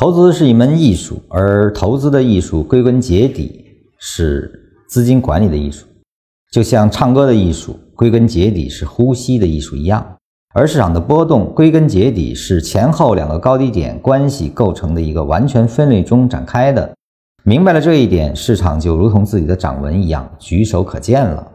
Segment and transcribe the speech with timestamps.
[0.00, 3.66] 投资是一门艺术，而投资的艺术归根结底
[3.98, 4.50] 是
[4.88, 5.86] 资金管理的艺术，
[6.50, 10.16] 就像唱歌的艺术归根结底是呼吸的艺术一样。
[10.54, 16.94] 而市场的波动归根结底是前后两个高低点关系构成的一个完全分类中展开的。
[17.44, 21.46] 明白了这一点，市场就如同自己的掌纹一样，举手可见了。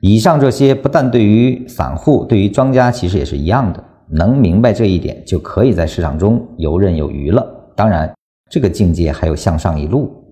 [0.00, 3.84] 以上这些不但对于散户，对于庄家其实也是一样的。
[4.08, 7.58] 能明白这一点，就可以在市场中游刃有余了。
[7.80, 8.14] 当然，
[8.50, 10.22] 这个境界还有向上一路，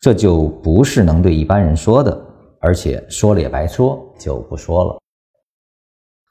[0.00, 2.18] 这就不是能对一般人说的，
[2.62, 4.98] 而且说了也白说，就不说了。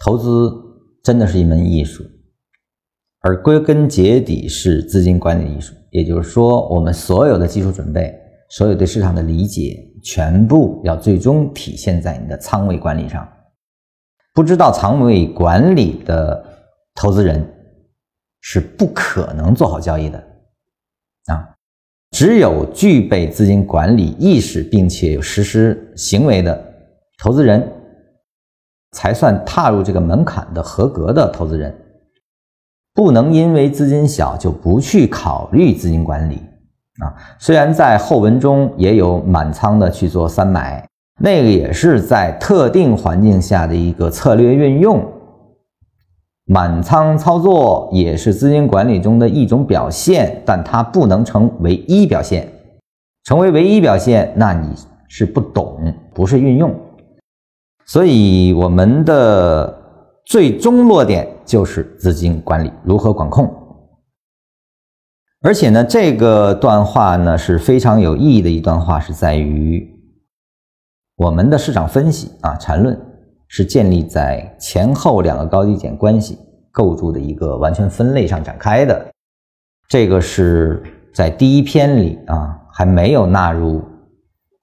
[0.04, 0.52] 投资
[1.04, 2.04] 真的是一门艺术，
[3.20, 5.76] 而归根结底是资金管理艺术。
[5.92, 8.12] 也就是说，我们所有的技术准备。
[8.50, 13.32] 所有对市场的理解，全部要最终体现在你的仓位管理上。
[14.34, 16.44] 不知道仓位管理的
[16.96, 17.48] 投资人
[18.42, 20.33] 是不可能做好交易的
[21.28, 21.50] 啊！
[22.12, 26.64] 只有具备资金管理意识，并且有实施行为的
[27.18, 27.68] 投资人，
[28.92, 31.76] 才算踏入这个门槛的合格的投资人。
[32.94, 36.36] 不能因为资金小就不去考虑资金管理。
[37.00, 40.88] 啊，虽然在后文中也有满仓的去做三买，
[41.20, 45.04] 那个也是在特定环境下的一个策略运用。
[46.46, 52.48] 满仓操作也是资金管理中的一种表现，但它不能成唯一表现。
[53.24, 54.68] 成为唯一表现，那你
[55.08, 56.74] 是不懂，不是运用。
[57.86, 59.82] 所以我们的
[60.26, 63.50] 最终落点就是资金管理如何管控。
[65.42, 69.90] 而且呢，这个段话呢是非常有意义的一段话，是在于
[71.16, 73.00] 我们的市场分析啊，缠论
[73.56, 76.40] 是建立在前后两个高低点关系
[76.72, 79.00] 构筑的一个完全分类上展开的。
[79.88, 80.82] 这个是
[81.14, 83.80] 在第一篇里啊，还没有纳入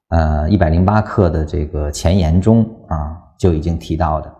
[0.08, 4.34] 呃一百零八课的这个前言中啊，就已经提到的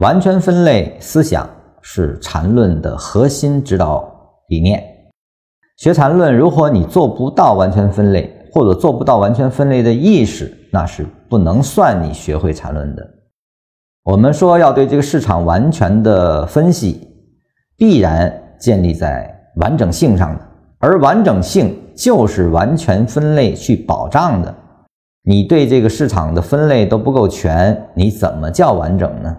[0.00, 1.48] 完全分类思想
[1.80, 4.06] 是缠论的核心指导
[4.48, 4.84] 理念。
[5.78, 13.10] 学禅论，如果你做不到完全分类，或者做不到完全分类的意识，那是不能算你学会禅论的。
[14.04, 17.06] 我们说要对这个市场完全的分析，
[17.76, 24.54] 必然建立在完整性上的，而完整性就是完全分类去保障的。
[25.22, 29.36] 你对这个市场的分类都不够全，你怎么叫完整呢？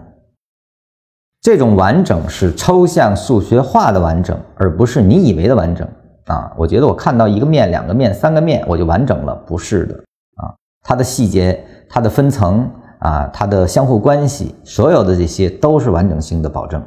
[1.40, 5.86] 这种完整是抽象数学化的完整，而不是你以为的完整。
[6.26, 9.94] 啊，我觉得我看到一个面、两个面、三个面，我就完整了，不是的
[10.36, 10.54] 啊。
[10.84, 12.70] 它的细节、它的分层
[13.02, 16.80] 啊、它的相互关系，所有的这些都是完整性的保证。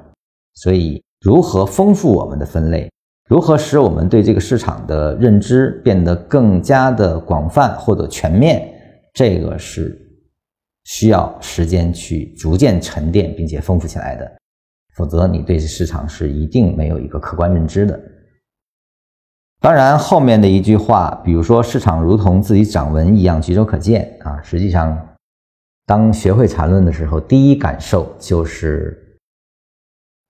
[0.53, 2.89] 所以，如何丰富我们的分类，
[3.29, 8.65] 如何使我们对这个市场的认知变得更加的广泛或者全面，
[9.13, 9.99] 这个是
[10.85, 14.31] 需要时间去逐渐沉淀并且丰富起来的。
[14.95, 17.99] 否则，你对市场是一定没有一个客观认知的。
[19.59, 24.39] 当然，后面的一句话，比如说市场如同自己掌纹一样举手可见啊。
[24.41, 24.97] 实际上，
[25.85, 29.19] 当学会缠论的时候，第一感受就是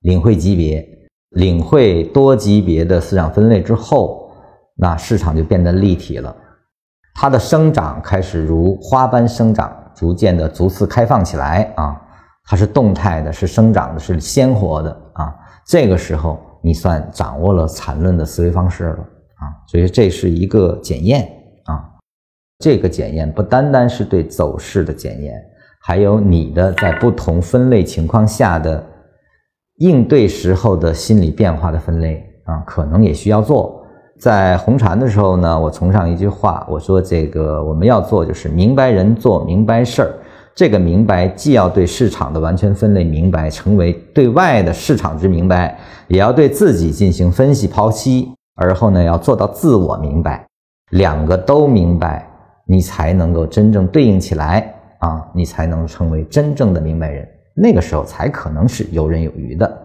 [0.02, 0.88] 领会级别，
[1.30, 4.32] 领会多级别的思想分类之后，
[4.76, 6.36] 那市场就变得立体了。
[7.14, 12.02] 它的生长开始如花般生长，逐渐的逐次开放起来啊。
[12.48, 15.34] 它是动态的，是生长的，是鲜活的啊。
[15.66, 19.00] 这个时候，你算掌握了缠论的思维方式了。
[19.00, 21.28] 啊，所以这是一个检验，
[22.60, 25.44] 这个检验不单单是对走势的检验，
[25.82, 28.84] 还有你的在不同分类情况下的
[29.78, 33.82] 应对时候的心理变化的分类啊，可能也需要做。
[34.18, 40.14] 在红禅的时候呢，我崇尚一句话，我说这个我们要做就是明白人做明白事儿。
[40.56, 45.78] 这个明白既要对市场的完全分类明白，成为对外的市场之明白，
[46.08, 48.32] 也要对自己进行分析剖析。
[48.56, 50.48] 而后呢，要做到自我明白，
[50.91, 52.26] 两个都明白，
[52.66, 57.28] 你才能够真正对应起来啊，你才能成为真正的明白人。
[57.56, 59.82] 那个时候才可能是游刃有余的。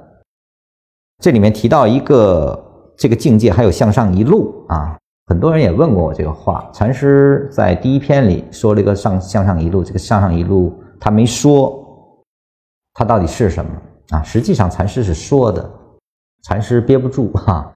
[1.23, 4.97] 这里面提到一个这个境界，还有向上一路啊。
[5.27, 12.25] 很多人也问过我这个话，禅师在第一篇里说了一个上向上一路，这个向上一路他没说，
[12.94, 13.71] 他到底是什么
[14.09, 14.23] 啊？
[14.25, 15.71] 实际上禅师是说的，
[16.43, 17.73] 禅师憋不住哈。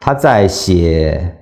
[0.00, 1.36] 他在写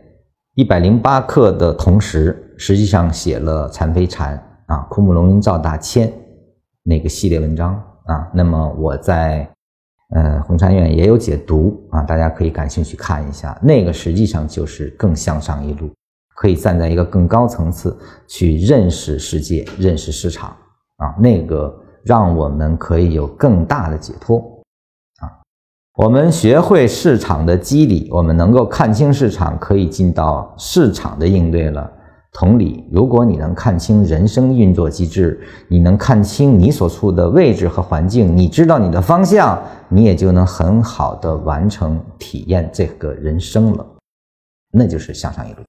[0.55, 6.13] 一百零八课的同时，实际上写了残飞禅啊，枯木龙吟照大千
[6.83, 7.75] 那个系列文章
[8.05, 8.29] 啊。
[8.35, 9.49] 那么我在
[10.11, 13.59] 呃，红禅院也有解读啊，大家可以感兴趣看一下。
[13.63, 15.91] 那个实际上就是更向上一路，
[16.35, 17.97] 可以站在一个更高层次
[18.27, 20.49] 去认识世界、认识市场
[20.97, 21.73] 啊，那个
[22.05, 24.39] 让我们可以有更大的解脱
[25.21, 25.29] 啊。
[25.97, 31.93] 我们学会市场的机理，我们能够看清市场，可以进到市场的应对了。
[32.33, 43.87] 同理，如果你能看清人生运作机制，你能看清你所处的位置和环境，你知道你的方向，你也就能很好的完成体验这个人生了，
[44.71, 45.68] 那就是向上一路。